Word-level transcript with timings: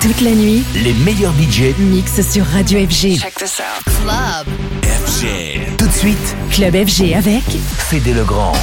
Toute 0.00 0.22
la 0.22 0.30
nuit, 0.30 0.64
les 0.82 0.94
meilleurs 0.94 1.34
budgets 1.34 1.74
mixent 1.78 2.22
sur 2.22 2.46
Radio 2.46 2.78
FG. 2.86 3.18
Check 3.18 3.34
this 3.34 3.60
out. 3.60 3.84
Club. 3.84 4.46
FG. 4.82 5.76
Tout 5.76 5.86
de 5.86 5.92
suite, 5.92 6.36
Club 6.50 6.74
FG 6.74 7.12
avec 7.14 7.42
Fédé 7.90 8.14
Legrand. 8.14 8.54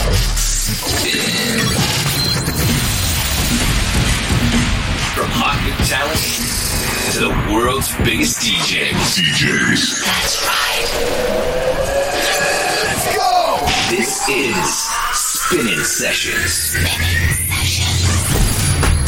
From 5.13 5.29
hot 5.29 5.61
new 5.63 5.75
talent 5.85 6.17
to 7.11 7.19
the 7.19 7.53
world's 7.53 7.93
biggest 8.03 8.39
DJs. 8.41 8.95
DJs. 9.13 10.03
That's 10.05 10.41
right. 10.43 10.89
Let's 12.83 13.15
go! 13.15 13.59
This 13.91 14.27
is 14.27 14.89
Spinning 15.13 15.83
Sessions. 15.83 16.75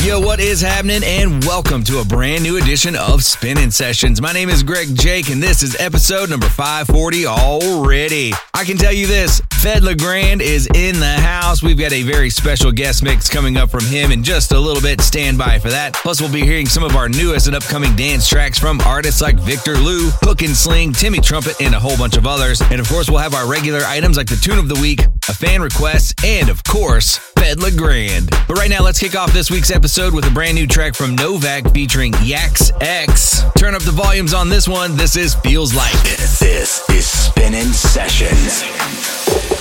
Yo, 0.05 0.17
what 0.17 0.39
is 0.39 0.61
happening? 0.61 1.03
And 1.03 1.43
welcome 1.43 1.83
to 1.83 1.99
a 1.99 2.05
brand 2.05 2.41
new 2.41 2.55
edition 2.55 2.95
of 2.95 3.21
Spinning 3.21 3.69
Sessions. 3.69 4.21
My 4.21 4.31
name 4.31 4.49
is 4.49 4.63
Greg 4.63 4.87
Jake, 4.95 5.29
and 5.29 5.43
this 5.43 5.61
is 5.61 5.75
episode 5.77 6.29
number 6.29 6.47
540 6.47 7.25
already. 7.25 8.31
I 8.53 8.63
can 8.63 8.77
tell 8.77 8.93
you 8.93 9.07
this 9.07 9.41
Fedde 9.61 9.81
Le 9.81 9.95
Grand 9.95 10.41
is 10.41 10.67
in 10.73 10.97
the 11.01 11.19
house. 11.19 11.61
We've 11.61 11.77
got 11.77 11.91
a 11.91 12.03
very 12.03 12.29
special 12.29 12.71
guest 12.71 13.03
mix 13.03 13.29
coming 13.29 13.57
up 13.57 13.69
from 13.69 13.83
him 13.85 14.13
in 14.13 14.23
just 14.23 14.53
a 14.53 14.59
little 14.59 14.81
bit. 14.81 15.01
Stand 15.01 15.37
by 15.37 15.59
for 15.59 15.69
that. 15.69 15.95
Plus, 15.95 16.21
we'll 16.21 16.31
be 16.31 16.45
hearing 16.45 16.65
some 16.65 16.83
of 16.83 16.95
our 16.95 17.09
newest 17.09 17.47
and 17.47 17.55
upcoming 17.55 17.93
dance 17.97 18.27
tracks 18.27 18.57
from 18.57 18.79
artists 18.81 19.21
like 19.21 19.35
Victor 19.35 19.75
Lou, 19.75 20.11
Hook 20.21 20.43
and 20.43 20.55
Sling, 20.55 20.93
Timmy 20.93 21.19
Trumpet, 21.19 21.59
and 21.59 21.75
a 21.75 21.79
whole 21.79 21.97
bunch 21.97 22.15
of 22.15 22.25
others. 22.25 22.61
And 22.61 22.79
of 22.79 22.87
course, 22.87 23.09
we'll 23.09 23.19
have 23.19 23.33
our 23.33 23.51
regular 23.51 23.81
items 23.81 24.15
like 24.15 24.27
the 24.27 24.37
tune 24.37 24.59
of 24.59 24.69
the 24.69 24.79
week, 24.79 25.01
a 25.29 25.33
fan 25.33 25.61
request, 25.61 26.25
and 26.25 26.49
of 26.49 26.63
course, 26.63 27.19
Fedde 27.35 27.61
Le 27.61 27.71
Grand. 27.71 28.29
But 28.47 28.57
right 28.57 28.69
now, 28.69 28.83
let's 28.83 28.99
kick 28.99 29.15
off 29.15 29.31
this 29.31 29.51
week's 29.51 29.69
episode 29.69 30.13
with 30.13 30.25
a 30.25 30.31
brand 30.31 30.55
new 30.55 30.65
track 30.65 30.95
from 30.95 31.15
Novak 31.15 31.71
featuring 31.71 32.13
Yax 32.13 32.71
X. 32.81 33.43
Turn 33.55 33.75
up 33.75 33.83
the 33.83 33.91
volumes 33.91 34.33
on 34.33 34.49
this 34.49 34.67
one. 34.67 34.97
This 34.97 35.15
is 35.15 35.35
Feels 35.35 35.73
Like. 35.75 35.93
This 36.03 36.41
is 36.89 37.07
Spinning 37.07 37.71
Sessions. 37.71 39.58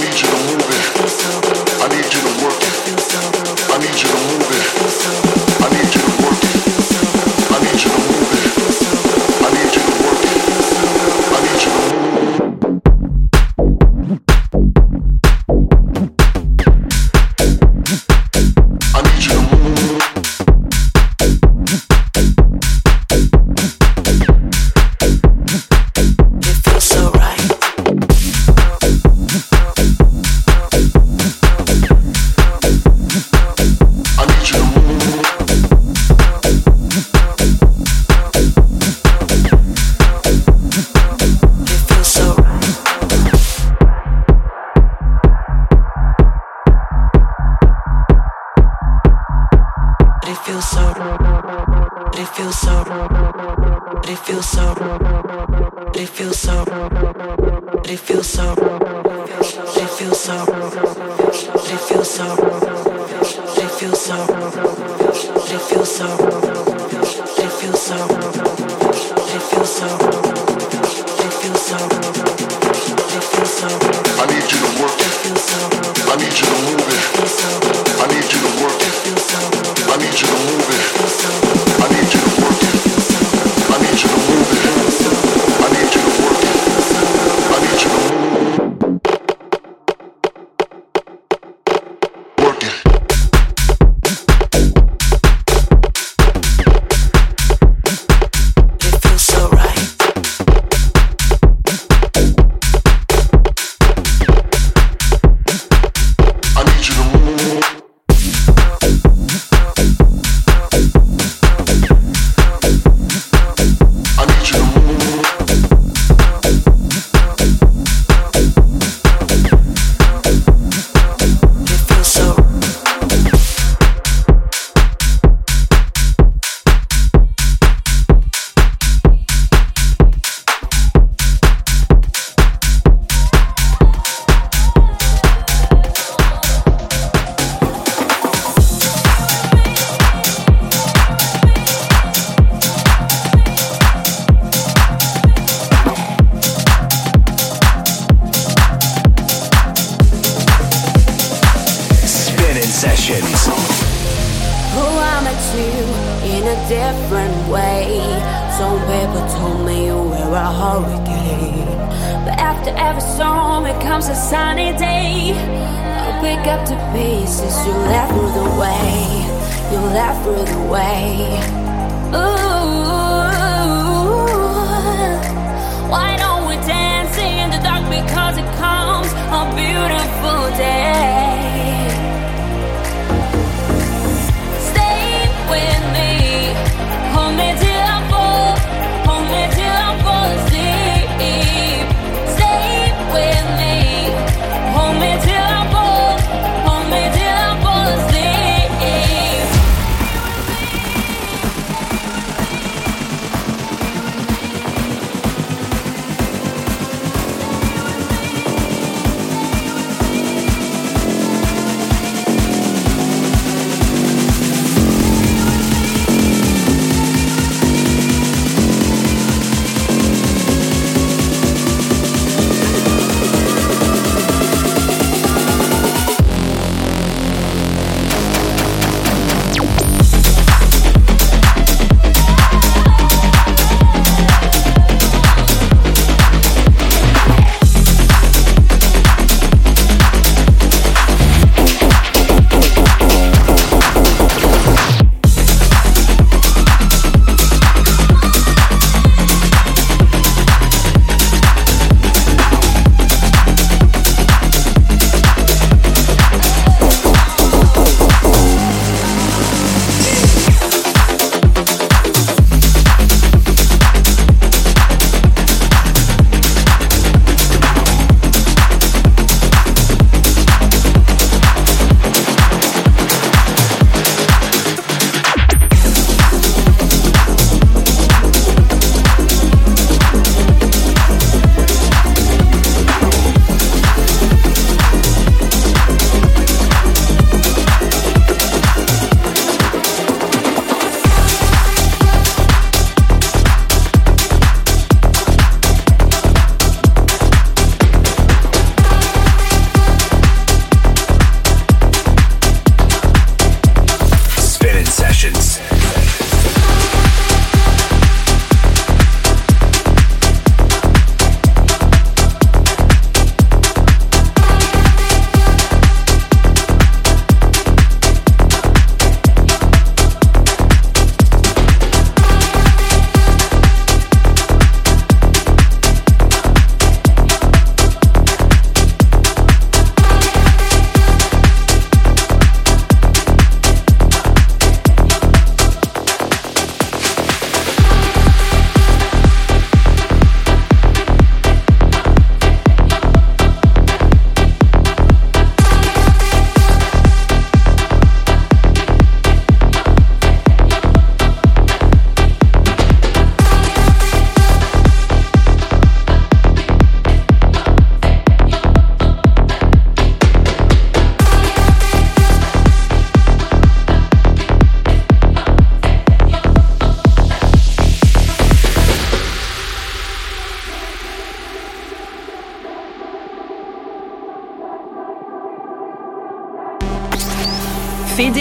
regional 0.00 0.59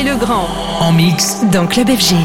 Legrand. 0.09 0.47
En 0.79 0.91
mix 0.91 1.43
dans 1.51 1.67
Club 1.67 1.87
FG. 1.87 2.15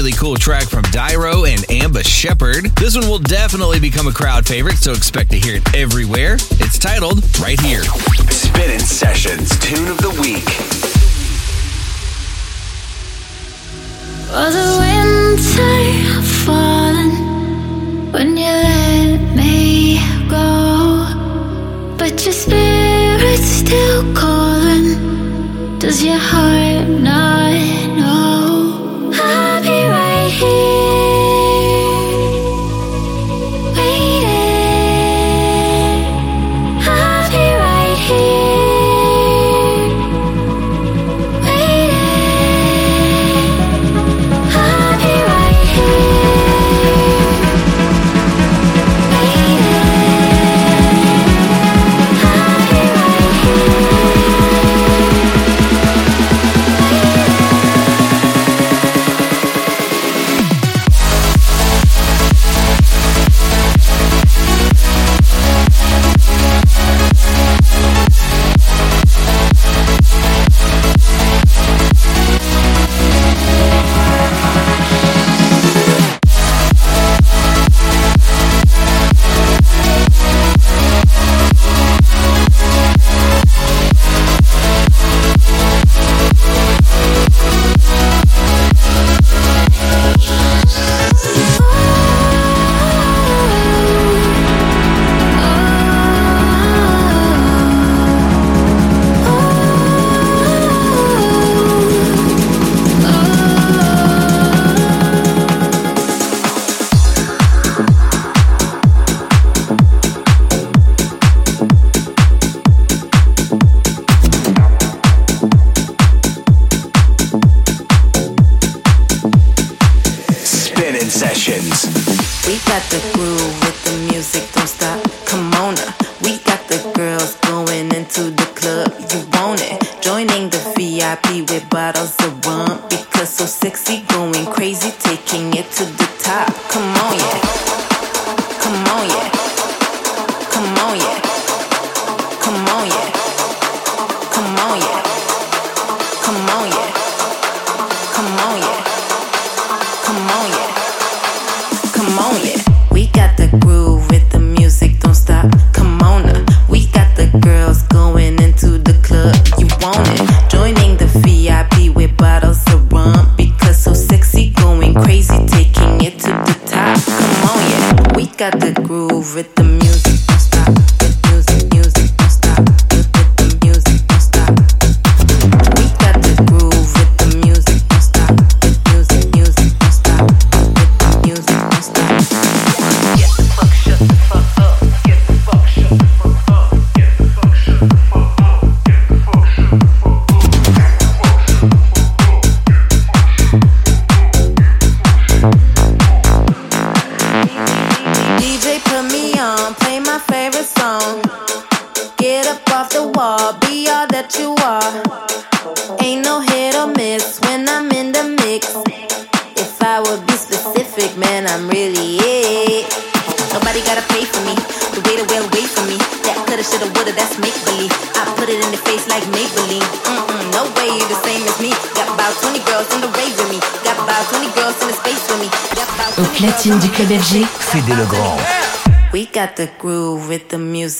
really 0.00 0.12
cool 0.12 0.36
track 0.36 0.66
from 0.66 0.82
Dyro 0.84 1.46
and 1.46 1.70
Amba 1.70 2.02
Shepherd. 2.02 2.64
This 2.76 2.96
one 2.96 3.06
will 3.06 3.18
definitely 3.18 3.78
become 3.78 4.06
a 4.06 4.12
crowd 4.12 4.46
favorite, 4.46 4.78
so 4.78 4.92
expect 4.92 5.30
to 5.32 5.38
hear 5.38 5.56
it 5.56 5.74
everywhere. 5.74 6.36
It's 6.52 6.78
titled 6.78 7.22
Right 7.38 7.60
Here. 7.60 7.82
Spinning 8.30 8.78
Sessions 8.78 9.58
Tune 9.58 9.88
of 9.88 9.98
the 9.98 10.08
Week. 10.22 10.46
Was 14.32 14.54
the 14.54 14.78
winter 14.80 16.22
falling 16.46 18.10
when 18.10 18.38
you 18.38 18.44
let 18.44 19.36
me 19.36 20.00
go? 20.30 21.04
But 21.98 22.24
your 22.24 22.32
spirit's 22.32 23.42
still 23.42 24.14
calling. 24.14 25.78
Does 25.78 26.02
your 26.02 26.16
heart 26.16 26.88
not? 26.88 27.79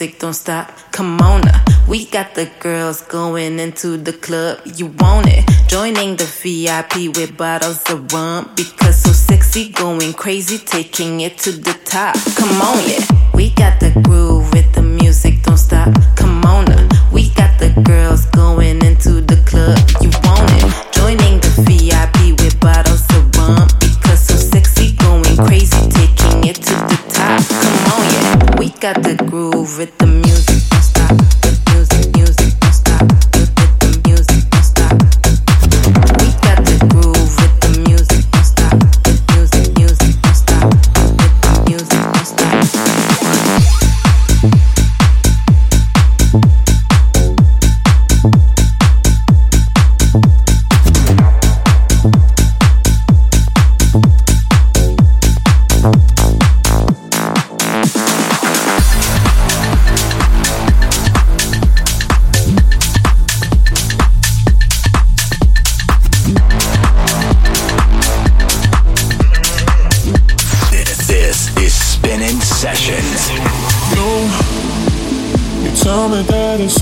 music 0.00 0.18
don't 0.18 0.34
stop. 0.34 0.70
Come 0.92 1.20
on, 1.20 1.46
up. 1.48 1.88
we 1.88 2.06
got 2.06 2.34
the 2.34 2.50
girls 2.60 3.02
going 3.02 3.58
into 3.58 3.98
the 3.98 4.12
club. 4.12 4.60
You 4.64 4.86
want 4.86 5.26
it? 5.28 5.44
Joining 5.68 6.16
the 6.16 6.24
VIP 6.24 7.14
with 7.16 7.36
bottles 7.36 7.82
of 7.90 8.12
rum 8.12 8.50
because 8.56 9.02
so 9.02 9.12
sexy, 9.12 9.70
going 9.70 10.12
crazy, 10.14 10.58
taking 10.58 11.20
it 11.20 11.36
to 11.38 11.52
the 11.52 11.78
top. 11.84 12.16
Come 12.36 12.62
on, 12.62 12.88
yeah, 12.88 13.04
we 13.34 13.50
got 13.50 13.78
the 13.80 13.90
groove. 14.04 14.59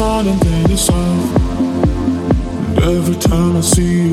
on 0.01 0.29
and 0.29 0.41
then 0.41 0.71
it's 0.71 0.89
on. 0.91 1.19
And 2.77 2.85
every 2.85 3.17
time 3.17 3.57
I 3.57 3.61
see 3.61 4.03
you. 4.03 4.08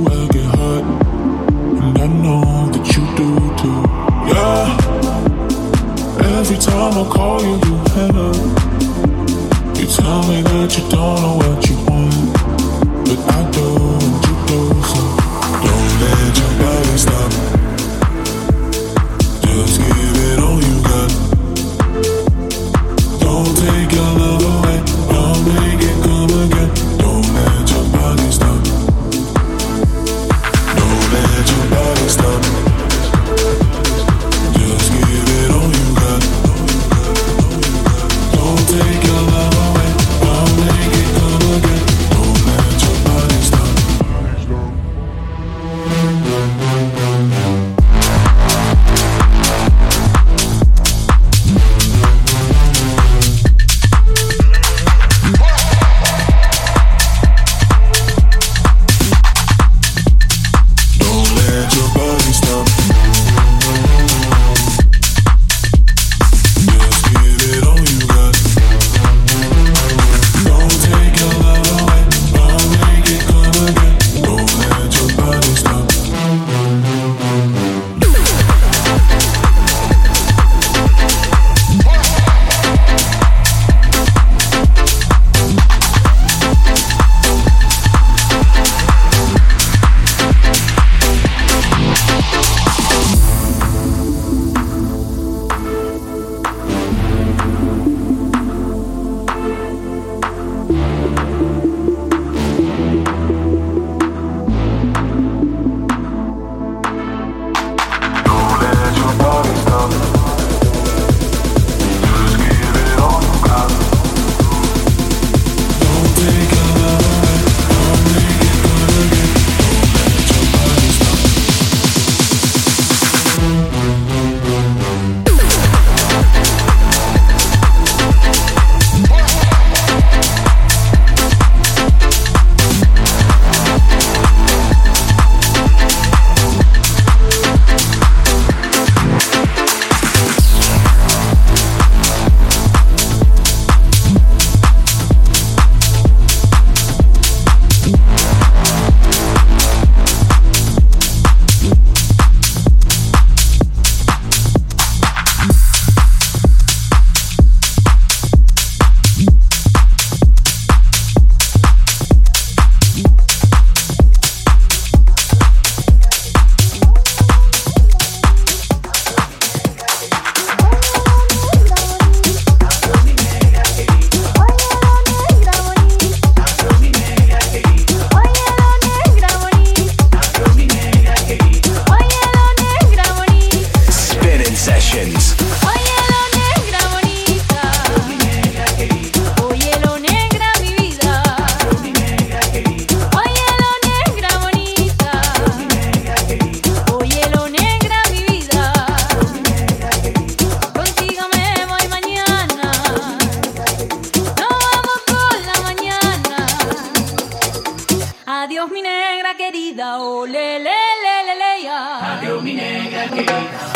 Adiós 208.66 208.74
mi 208.74 208.82
negra 208.82 209.36
querida, 209.38 210.00
oh, 210.00 210.26
le, 210.26 210.58
le, 210.58 210.64
le, 210.66 211.36
le, 211.38 211.64
ya. 211.64 212.18
Adiós 212.18 212.42
mi 212.42 212.56
negra 212.56 213.08
querida. 213.10 213.75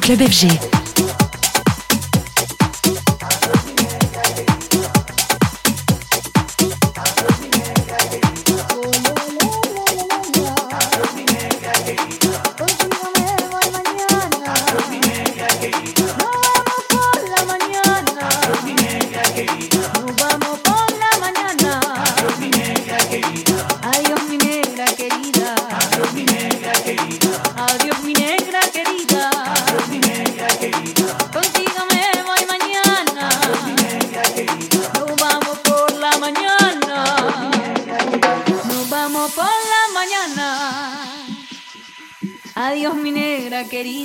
Club 0.00 0.20
FG. 0.22 0.69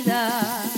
A 0.08 0.75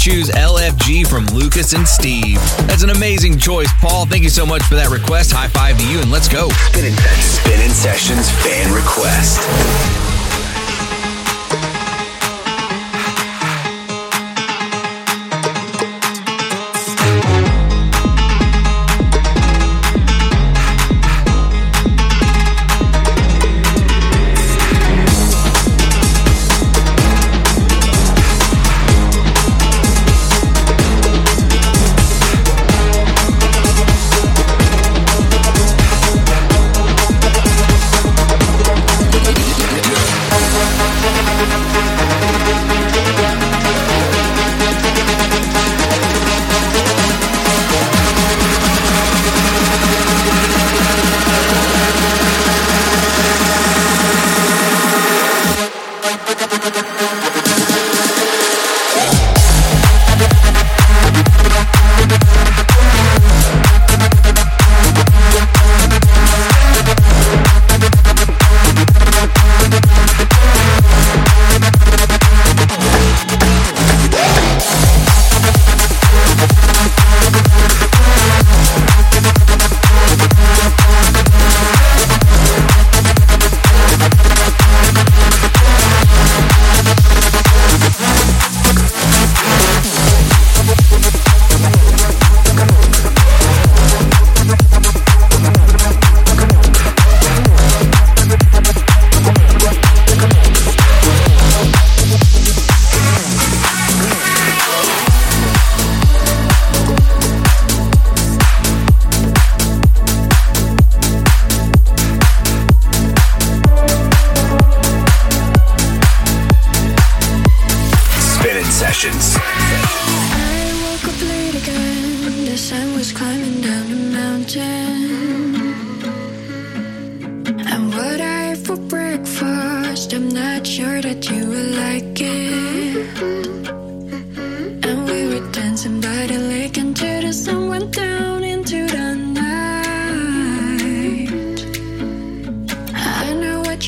choose 0.00 0.30
LFG 0.30 1.06
from 1.06 1.26
Lucas 1.26 1.74
and 1.74 1.86
Steve. 1.86 2.40
That's 2.66 2.82
an 2.82 2.88
amazing 2.88 3.36
choice, 3.38 3.68
Paul. 3.80 4.06
Thank 4.06 4.24
you 4.24 4.30
so 4.30 4.46
much 4.46 4.62
for 4.62 4.74
that 4.74 4.88
request. 4.88 5.30
High 5.30 5.48
five 5.48 5.76
to 5.78 5.86
you, 5.86 6.00
and 6.00 6.10
let's 6.10 6.26
go. 6.26 6.48
Spinning, 6.48 6.94
Spinning 7.20 7.68
Sessions 7.68 8.30
fan 8.42 8.72
request. 8.72 10.09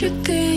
you 0.02 0.08
think 0.24 0.51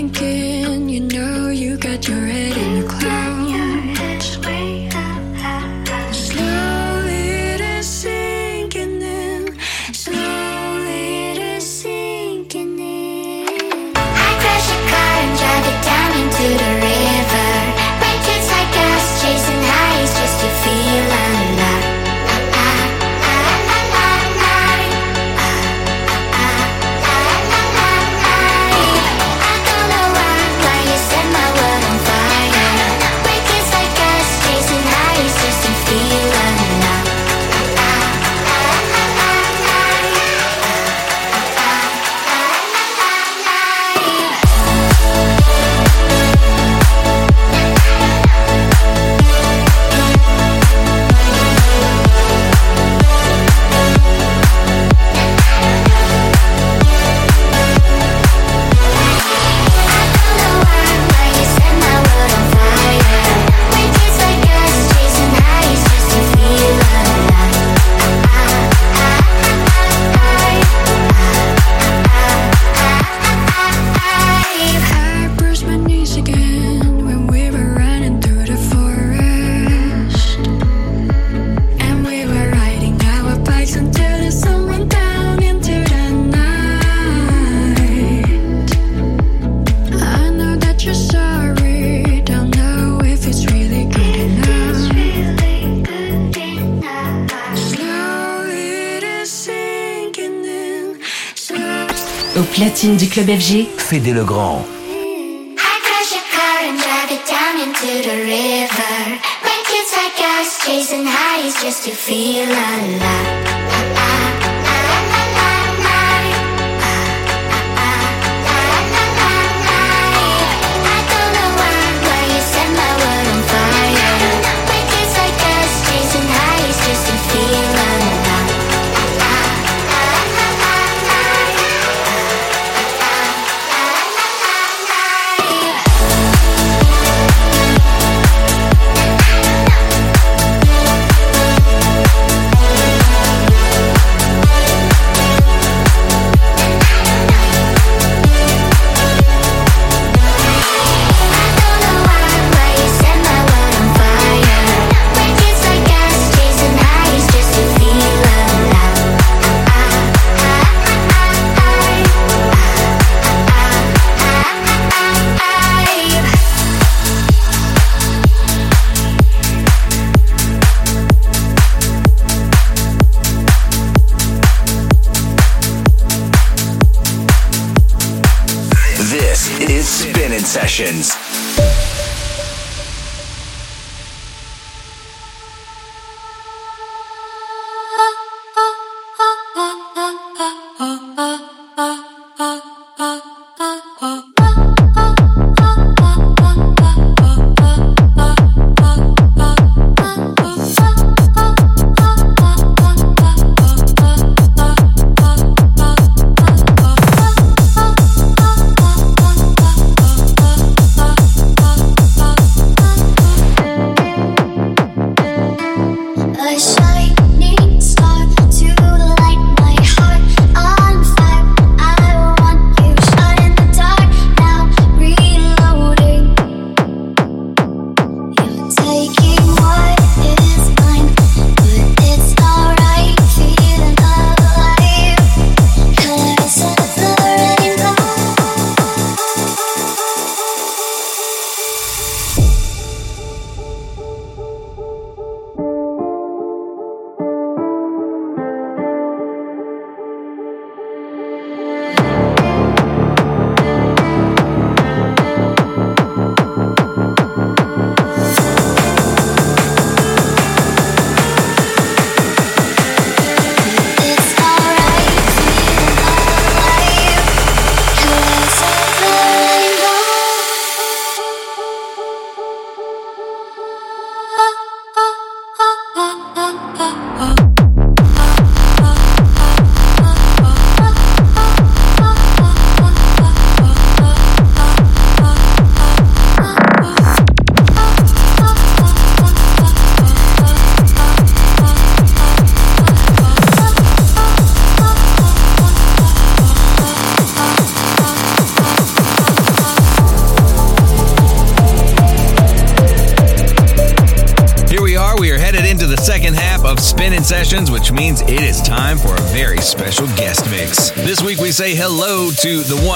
Club 103.15 103.28
FG. 103.28 103.67
Fédé 103.78 104.12
le 104.12 104.25
Grand. 104.25 104.65
I 104.91 105.80
crash 105.86 106.12
your 106.12 106.25
car 106.36 106.67
and 106.67 106.78
drive 106.78 107.12
it 107.12 107.25
down 107.25 107.62
into 107.62 108.10
the 108.10 108.17
river. 108.25 109.21
My 109.41 109.63
kids 109.63 109.93
like 109.95 110.19
us, 110.38 110.65
chasing 110.65 111.06
highs 111.06 111.56
just 111.63 111.86
to 111.86 111.91
feel 111.91 112.43
alive. 112.43 113.55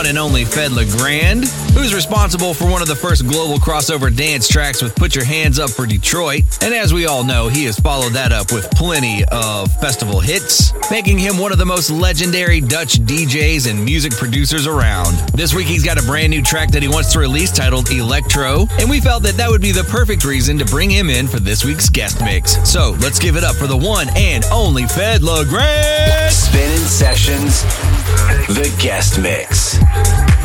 And 0.10 0.17
only 0.17 0.43
Fedde 0.43 0.76
Le 0.76 0.86
Grand, 0.98 1.45
who's 1.76 1.93
responsible 1.93 2.56
for 2.56 2.65
one 2.65 2.82
of 2.82 2.88
the 2.88 2.95
first 2.95 3.28
global 3.28 3.58
crossover 3.60 4.13
dance 4.13 4.48
tracks 4.48 4.82
with 4.82 4.95
Put 4.95 5.13
Your 5.13 5.24
Hands 5.24 5.60
Up 5.60 5.69
for 5.69 5.86
Detroit. 5.86 6.45
And 6.63 6.74
as 6.74 6.91
we 6.91 7.06
all 7.06 7.24
know, 7.24 7.48
he 7.48 7.65
has 7.65 7.80
followed 7.80 8.13
that 8.13 8.32
up 8.32 8.52
with 8.52 8.72
plenty 8.72 9.24
of 9.26 9.72
festival 9.74 10.19
hits, 10.19 10.74
making 10.89 11.19
him 11.19 11.38
one 11.38 11.52
of 11.52 11.60
the 11.60 11.65
most 11.65 11.91
legendary 11.91 12.60
Dutch 12.60 12.95
DJs 12.95 13.69
and 13.69 13.86
music 13.86 14.12
producers 14.13 14.65
around. 14.65 15.15
This 15.36 15.54
week 15.54 15.67
he's 15.67 15.86
got 15.86 16.02
a 16.02 16.06
brand 16.08 16.32
new 16.32 16.41
track 16.41 16.72
that 16.72 16.82
he 16.82 16.89
wants 16.89 17.13
to 17.13 17.19
release 17.19 17.52
titled 17.52 17.91
Electro, 17.91 18.65
and 18.80 18.89
we 18.89 19.00
felt 19.00 19.22
that 19.24 19.38
that 19.38 19.48
would 19.48 19.62
be 19.62 19.72
the 19.72 19.84
perfect 19.84 20.26
reason 20.26 20.58
to 20.58 20.65
bring 20.65 20.89
him 20.89 21.12
in 21.12 21.28
for 21.28 21.39
this 21.39 21.63
week's 21.63 21.88
guest 21.88 22.19
mix. 22.22 22.58
So 22.67 22.98
let's 23.00 23.19
give 23.19 23.36
it 23.36 23.43
up 23.43 23.56
for 23.56 23.67
the 23.67 23.78
one 23.78 24.08
and 24.15 24.43
only 24.45 24.84
Fedde 24.86 25.22
Le 25.22 25.45
Grand. 25.45 26.34
Spinning 26.34 26.78
Sessions, 26.80 27.62
the 28.48 28.76
guest 28.80 29.19
mix. 29.19 30.38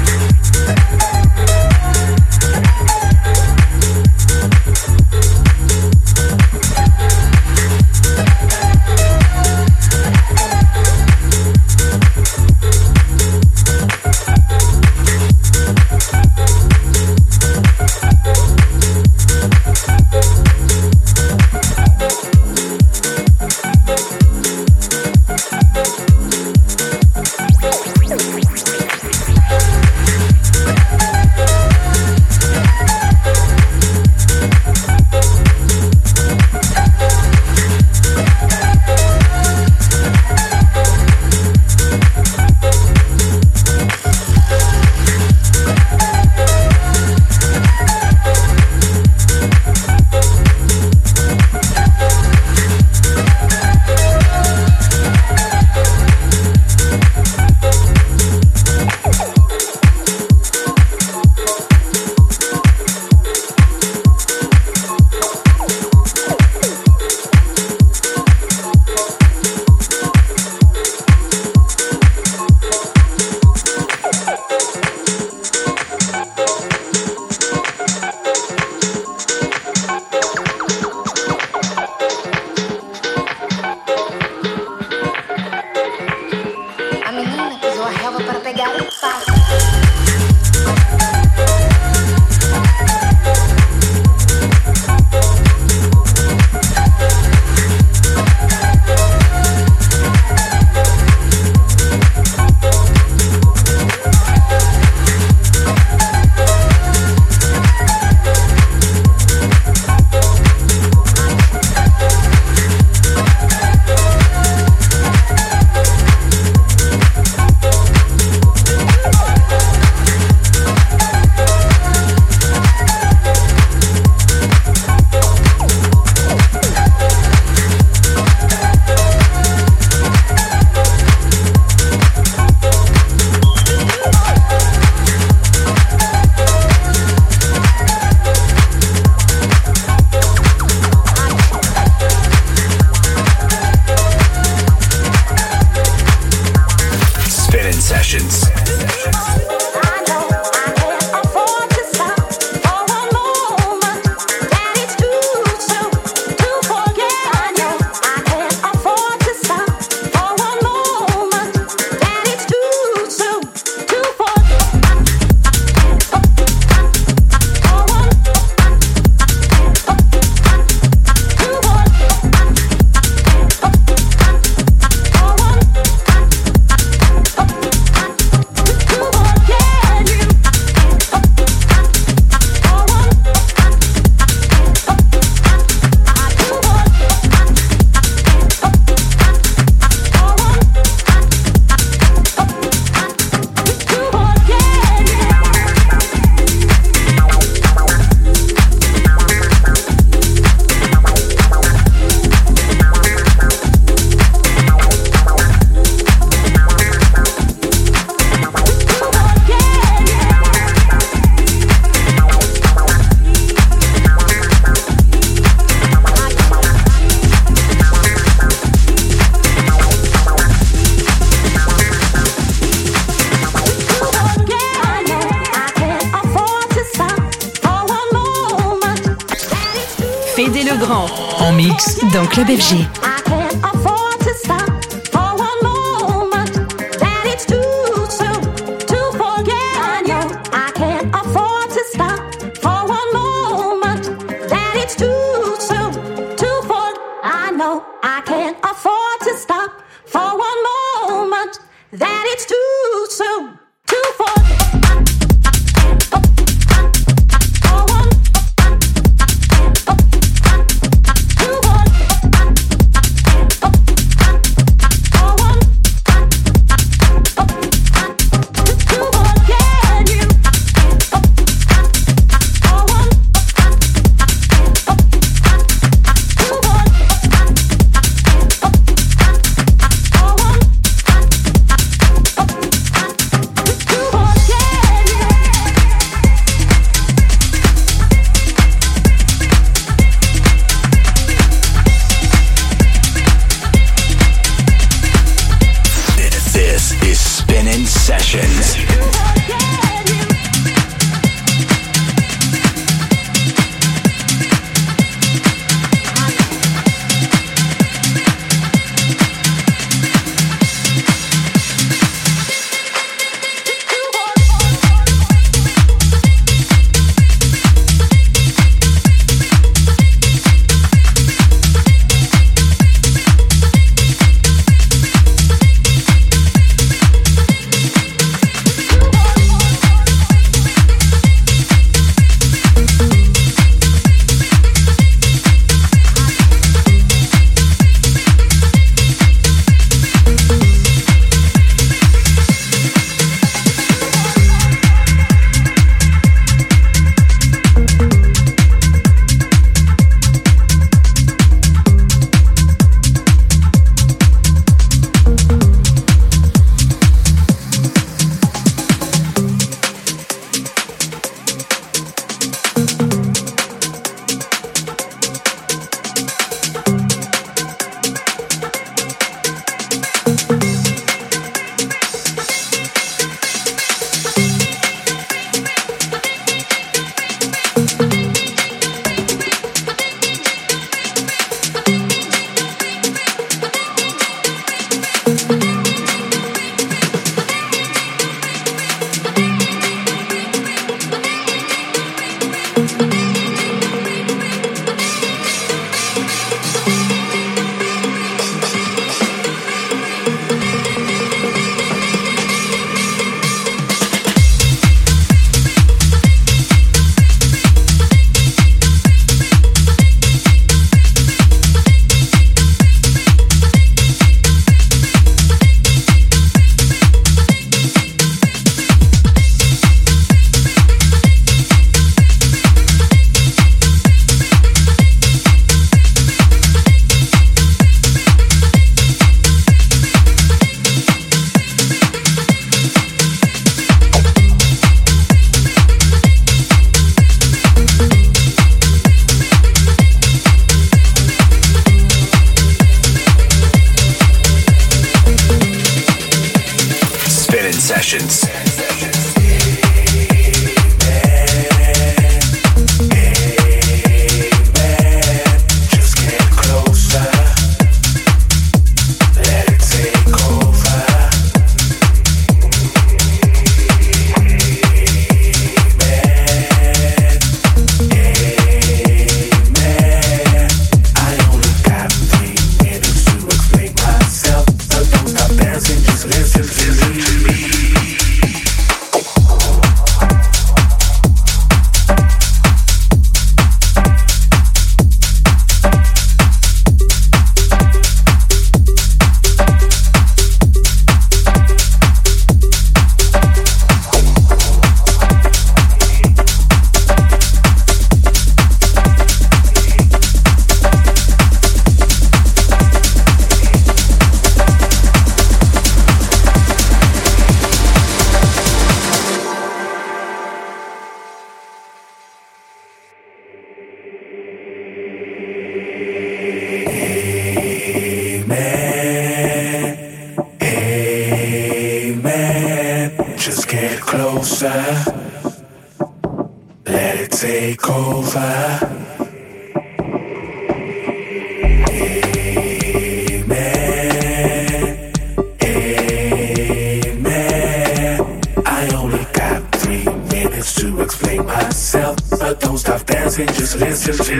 Club 232.29 232.51
FG. 232.51 233.04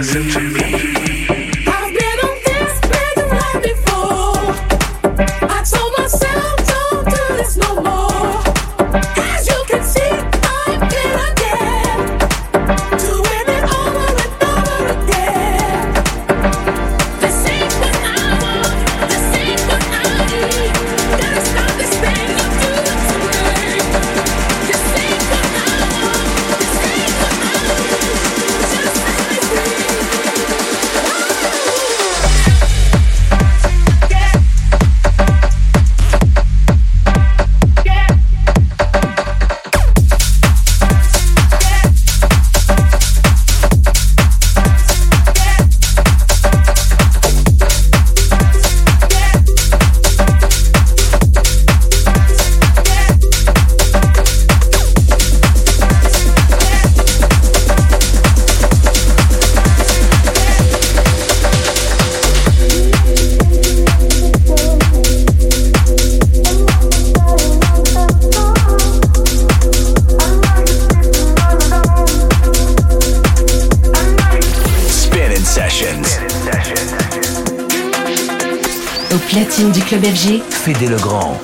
Listen 0.05 0.29
to 0.29 0.41
me. 0.51 1.34
Berger, 80.05 80.43
Fédé 80.51 80.87
Legrand. 80.87 81.41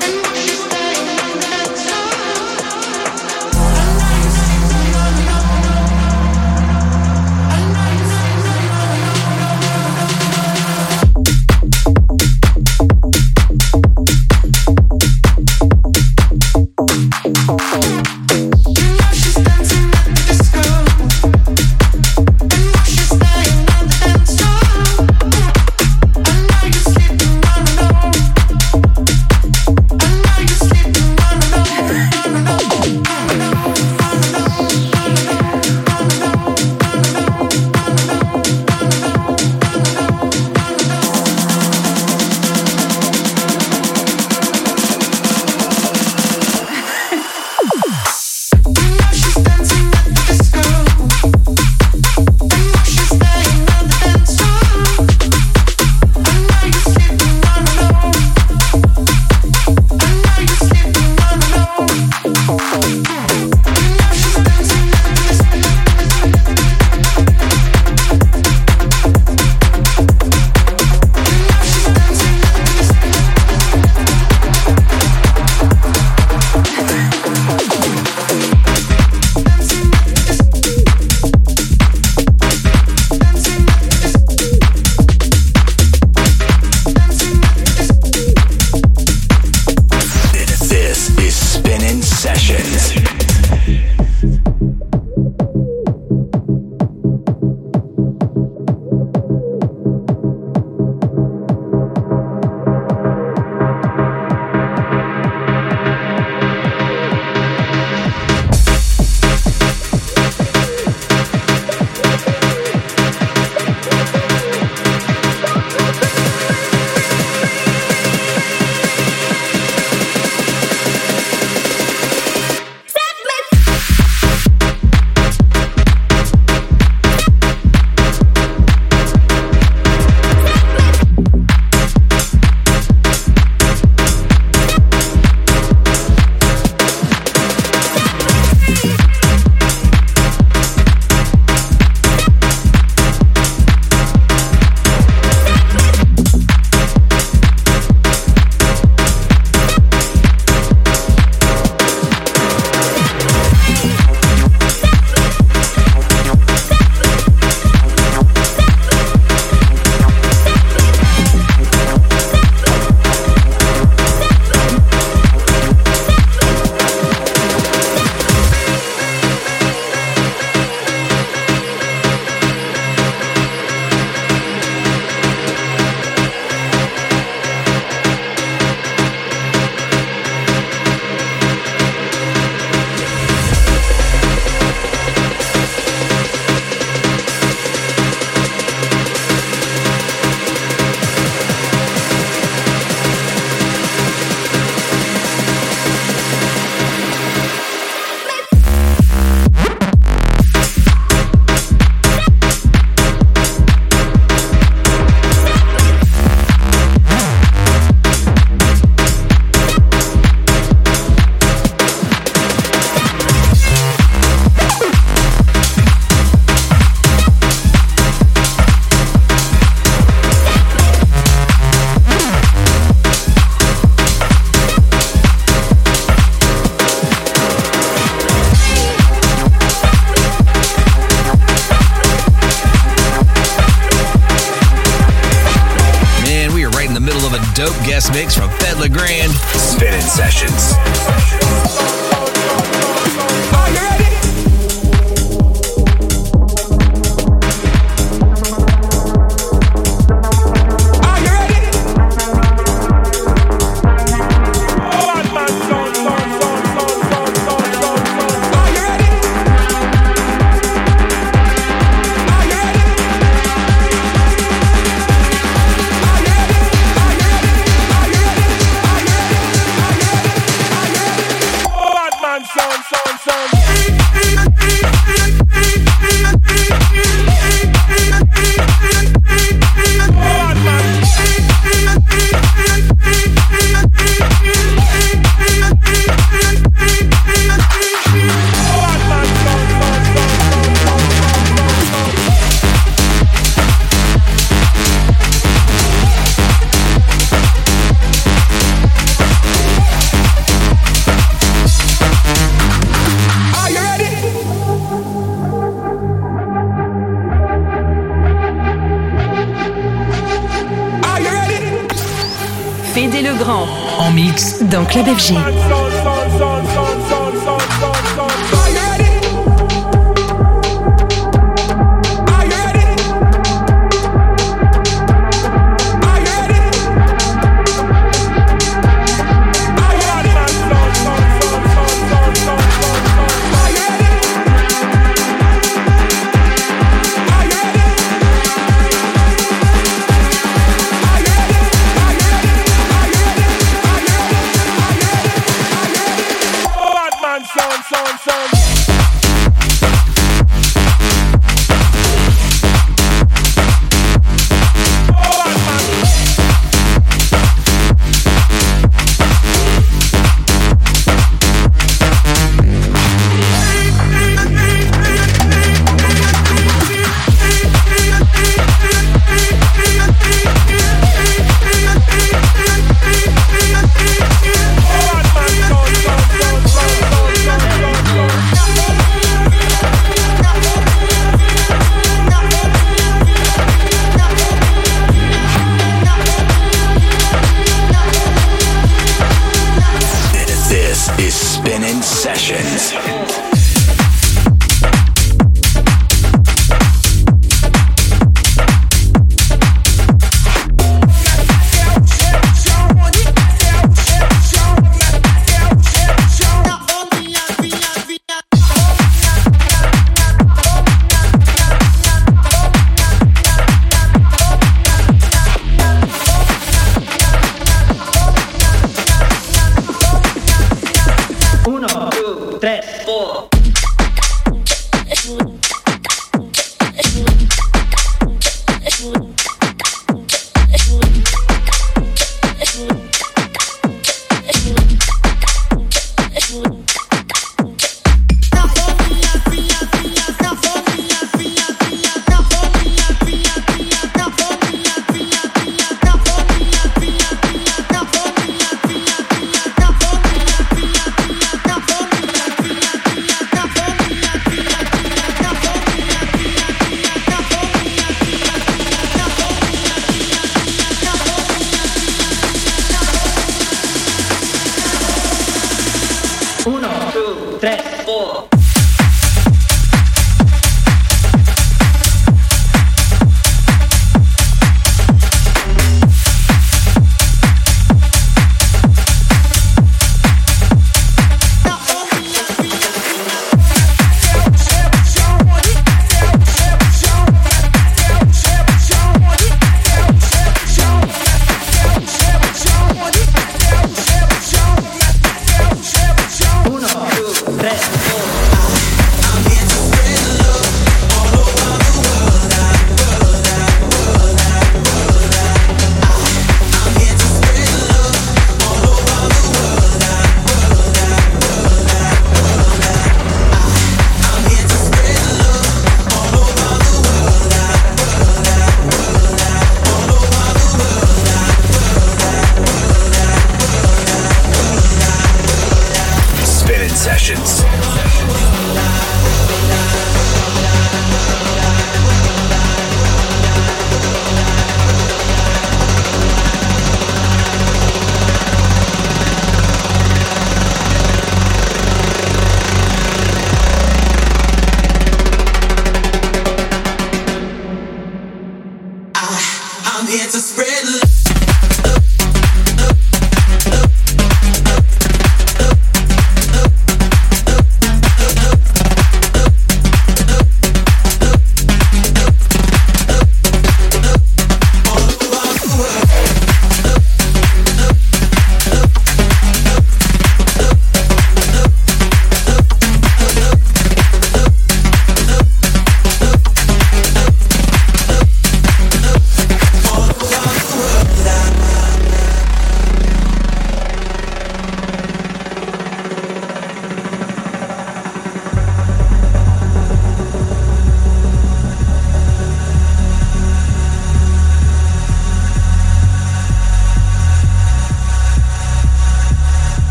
Club 314.91 315.07
FG. 315.07 315.60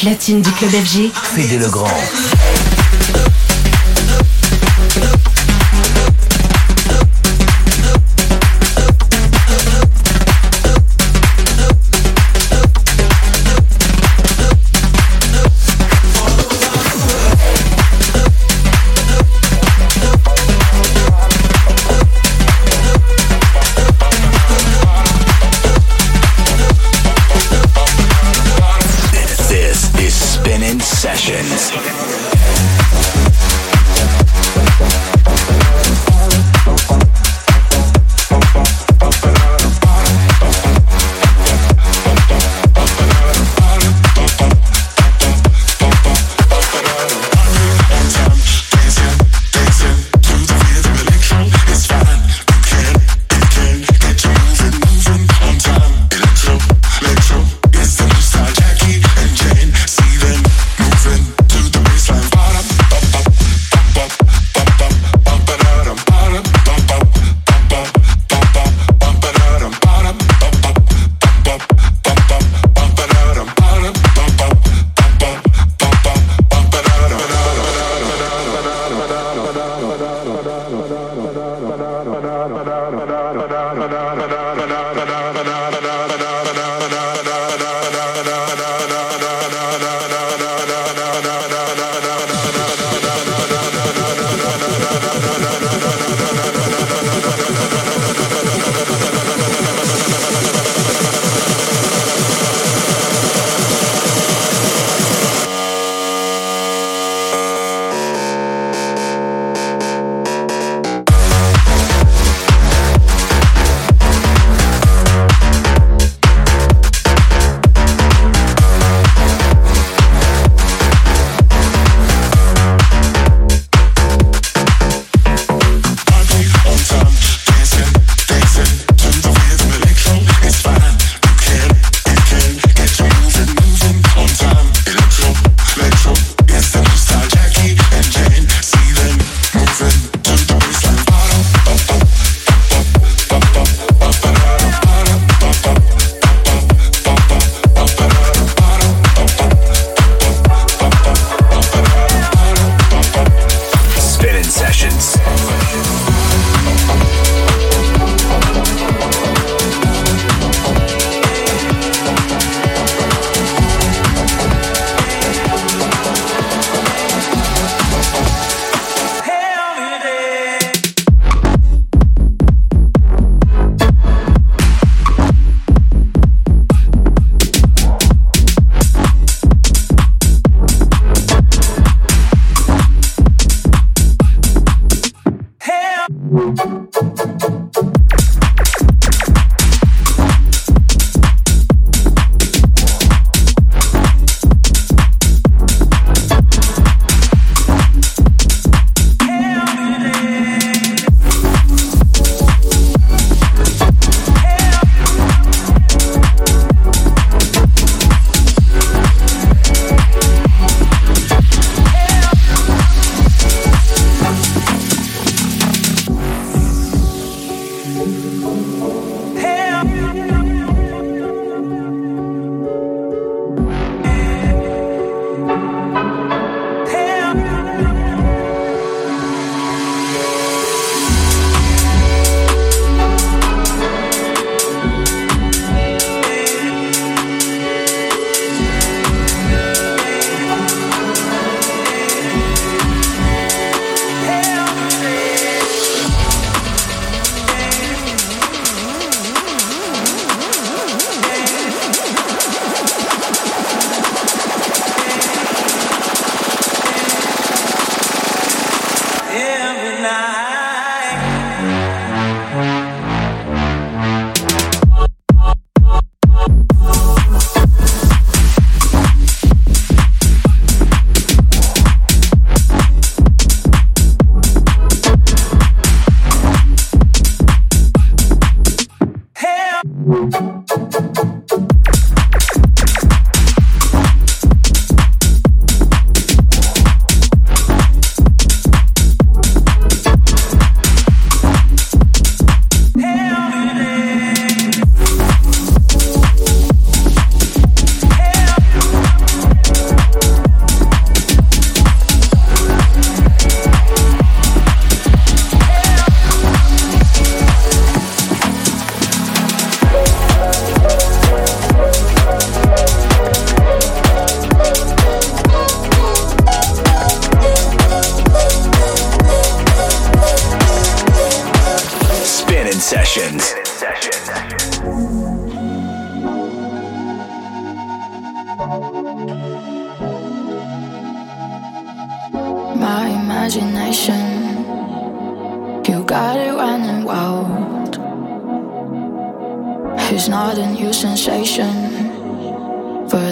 Platine 0.00 0.40
du 0.40 0.50
club 0.52 0.70
FG, 0.70 1.10
Fédé 1.34 1.58
Legrand. 1.58 1.86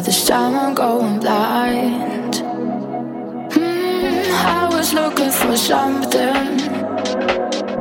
This 0.00 0.26
time 0.26 0.54
I'm 0.54 0.74
going 0.74 1.18
blind. 1.18 2.36
Hmm, 3.52 4.32
I 4.46 4.68
was 4.70 4.92
looking 4.92 5.30
for 5.30 5.56
something, 5.56 6.58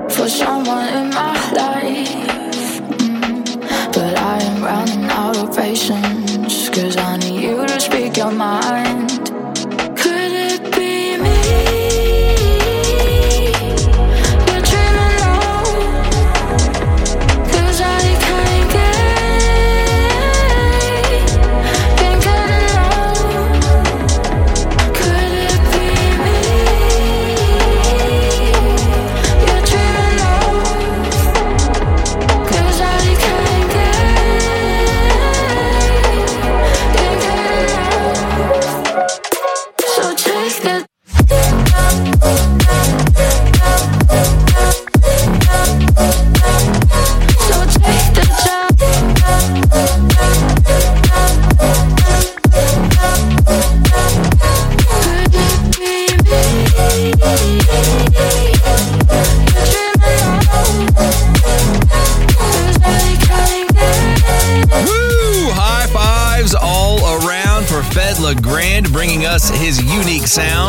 for 0.09 0.28
someone 0.28 0.88
in 0.99 1.09
my 1.09 1.51
life. 1.51 2.80
Hmm, 2.80 3.43
but 3.93 4.18
I 4.18 4.38
am 4.41 4.63
running 4.63 5.05
out 5.05 5.38
of 5.38 5.55
patience, 5.55 6.70
cause 6.70 6.97
I 6.97 7.18
need 7.18 7.47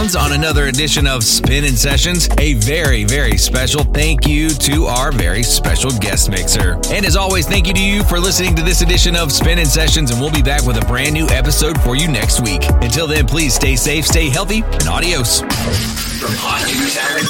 sounds 0.08 0.32
on 0.32 0.38
another 0.38 0.66
edition 0.66 1.06
of 1.06 1.22
Spinning 1.22 1.76
Sessions. 1.76 2.28
A 2.38 2.54
very, 2.54 3.04
very 3.04 3.36
special 3.36 3.82
thank 3.82 4.26
you 4.26 4.48
to 4.48 4.84
our 4.84 5.12
very 5.12 5.42
special 5.42 5.90
guest 5.90 6.30
mixer. 6.30 6.80
And 6.90 7.04
as 7.04 7.16
always, 7.16 7.46
thank 7.46 7.66
you 7.66 7.74
to 7.74 7.82
you 7.82 8.02
for 8.04 8.18
listening 8.18 8.54
to 8.56 8.62
this 8.62 8.80
edition 8.80 9.16
of 9.16 9.32
Spinning 9.32 9.66
Sessions, 9.66 10.10
and 10.10 10.20
we'll 10.20 10.30
be 10.30 10.42
back 10.42 10.64
with 10.64 10.82
a 10.82 10.86
brand 10.86 11.12
new 11.14 11.26
episode 11.28 11.80
for 11.82 11.96
you 11.96 12.08
next 12.08 12.40
week. 12.40 12.62
Until 12.80 13.06
then, 13.06 13.26
please 13.26 13.54
stay 13.54 13.76
safe, 13.76 14.06
stay 14.06 14.28
healthy, 14.28 14.62
and 14.62 14.88
adios. 14.88 15.40
From 15.40 16.32
hot 16.36 16.64
new 16.68 16.88
talent 16.88 17.28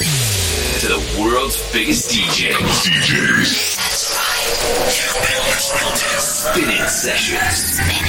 to 0.80 0.88
the 0.88 1.20
world's 1.20 1.72
biggest 1.72 2.10
DJs. 2.10 2.54
DJs. 2.86 3.78
Spinning 6.20 6.86
Sessions. 6.86 8.07